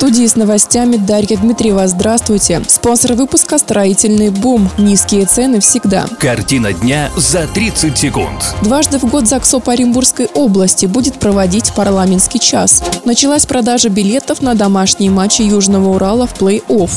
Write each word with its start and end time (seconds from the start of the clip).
Студии 0.00 0.26
с 0.26 0.34
новостями 0.34 0.96
Дарья 0.96 1.36
Дмитриева. 1.36 1.86
Здравствуйте. 1.86 2.62
Спонсор 2.66 3.12
выпуска 3.12 3.58
«Строительный 3.58 4.30
бум». 4.30 4.70
Низкие 4.78 5.26
цены 5.26 5.60
всегда. 5.60 6.06
Картина 6.18 6.72
дня 6.72 7.10
за 7.18 7.46
30 7.46 7.98
секунд. 7.98 8.54
Дважды 8.62 8.98
в 8.98 9.04
год 9.04 9.28
ЗАГСОП 9.28 9.68
Оренбургской 9.68 10.24
области 10.32 10.86
будет 10.86 11.16
проводить 11.16 11.74
парламентский 11.74 12.40
час. 12.40 12.82
Началась 13.04 13.44
продажа 13.44 13.90
билетов 13.90 14.40
на 14.40 14.54
домашние 14.54 15.10
матчи 15.10 15.42
Южного 15.42 15.90
Урала 15.90 16.26
в 16.26 16.32
плей-офф. 16.32 16.88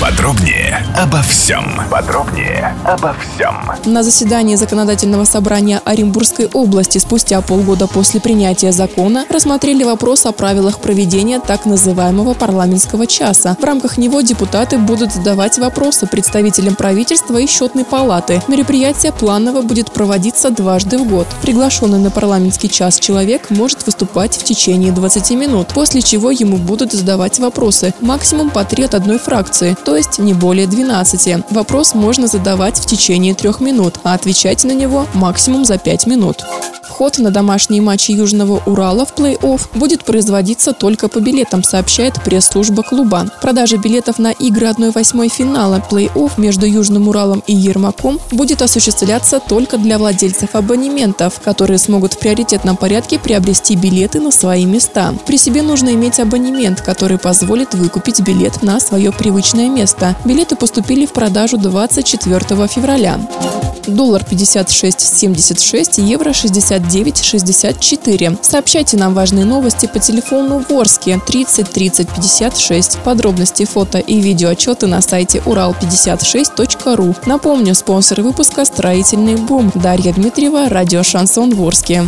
Подробнее 0.00 0.84
обо 0.96 1.22
всем. 1.22 1.80
Подробнее 1.90 2.74
обо 2.84 3.14
всем. 3.14 3.70
На 3.84 4.02
заседании 4.02 4.56
Законодательного 4.56 5.24
собрания 5.24 5.80
Оренбургской 5.84 6.48
области 6.52 6.98
спустя 6.98 7.40
полгода 7.40 7.86
после 7.86 8.20
принятия 8.20 8.72
закона 8.72 9.24
рассмотрели 9.30 9.84
вопрос 9.84 10.26
о 10.26 10.32
правилах 10.32 10.80
проведения 10.80 11.40
так 11.40 11.64
называемого 11.64 12.34
парламентского 12.34 13.06
часа. 13.06 13.56
В 13.58 13.64
рамках 13.64 13.96
него 13.96 14.20
депутаты 14.20 14.78
будут 14.78 15.12
задавать 15.12 15.58
вопросы 15.58 16.06
представителям 16.06 16.74
правительства 16.74 17.38
и 17.38 17.46
счетной 17.46 17.84
палаты. 17.84 18.42
Мероприятие 18.48 19.12
планово 19.12 19.62
будет 19.62 19.92
проводиться 19.92 20.50
дважды 20.50 20.98
в 20.98 21.08
год. 21.08 21.26
Приглашенный 21.42 21.98
на 21.98 22.10
парламентский 22.10 22.68
час 22.68 22.98
человек 22.98 23.50
может 23.50 23.86
выступать 23.86 24.36
в 24.36 24.42
течение 24.42 24.92
20 24.92 25.30
минут, 25.32 25.68
после 25.68 26.02
чего 26.02 26.30
ему 26.30 26.56
будут 26.56 26.92
задавать 26.92 27.38
вопросы, 27.38 27.94
максимум 28.00 28.50
по 28.50 28.64
три 28.64 28.84
от 28.84 28.94
одной 28.94 29.18
фракции, 29.18 29.76
то 29.84 29.96
есть 29.96 30.18
не 30.18 30.34
более 30.34 30.66
12. 30.66 31.50
Вопрос 31.50 31.94
можно 31.94 32.26
задавать 32.26 32.78
в 32.78 32.86
течение 32.86 33.34
трех 33.34 33.60
минут, 33.60 33.94
а 34.02 34.14
отвечать 34.14 34.64
на 34.64 34.72
него 34.72 35.06
максимум 35.14 35.64
за 35.64 35.78
5 35.78 36.06
минут. 36.06 36.44
Вход 36.94 37.18
на 37.18 37.32
домашние 37.32 37.82
матчи 37.82 38.12
Южного 38.12 38.62
Урала 38.66 39.04
в 39.04 39.14
плей-офф 39.16 39.62
будет 39.74 40.04
производиться 40.04 40.72
только 40.72 41.08
по 41.08 41.18
билетам, 41.18 41.64
сообщает 41.64 42.22
пресс-служба 42.22 42.84
клуба. 42.84 43.32
Продажа 43.42 43.78
билетов 43.78 44.20
на 44.20 44.30
игры 44.30 44.68
1-8 44.68 45.28
финала 45.28 45.82
плей-офф 45.90 46.34
между 46.36 46.66
Южным 46.66 47.08
Уралом 47.08 47.42
и 47.48 47.52
Ермаком 47.52 48.20
будет 48.30 48.62
осуществляться 48.62 49.40
только 49.40 49.76
для 49.76 49.98
владельцев 49.98 50.54
абонементов, 50.54 51.40
которые 51.44 51.78
смогут 51.78 52.14
в 52.14 52.20
приоритетном 52.20 52.76
порядке 52.76 53.18
приобрести 53.18 53.74
билеты 53.74 54.20
на 54.20 54.30
свои 54.30 54.64
места. 54.64 55.16
При 55.26 55.36
себе 55.36 55.62
нужно 55.62 55.94
иметь 55.94 56.20
абонемент, 56.20 56.80
который 56.80 57.18
позволит 57.18 57.74
выкупить 57.74 58.20
билет 58.20 58.62
на 58.62 58.78
свое 58.78 59.10
привычное 59.10 59.68
место. 59.68 60.14
Билеты 60.24 60.54
поступили 60.54 61.06
в 61.06 61.12
продажу 61.12 61.58
24 61.58 62.68
февраля. 62.68 63.18
Доллар 63.86 64.22
56.76, 64.22 66.00
евро 66.00 66.30
69.64. 66.30 68.38
Сообщайте 68.42 68.96
нам 68.96 69.14
важные 69.14 69.44
новости 69.44 69.86
по 69.86 69.98
телефону 69.98 70.64
Ворске 70.68 71.20
30 71.24 71.70
30 71.70 72.08
56. 72.08 72.98
Подробности 72.98 73.64
фото 73.64 73.98
и 73.98 74.20
видеоотчеты 74.20 74.86
на 74.86 75.00
сайте 75.00 75.38
урал56.ру. 75.38 77.14
Напомню, 77.26 77.74
спонсор 77.74 78.22
выпуска 78.22 78.64
«Строительный 78.64 79.36
бум». 79.36 79.70
Дарья 79.74 80.12
Дмитриева, 80.12 80.68
радио 80.68 81.02
«Шансон 81.02 81.54
Ворске». 81.54 82.04